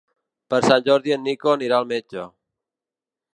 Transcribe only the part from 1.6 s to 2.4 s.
al metge.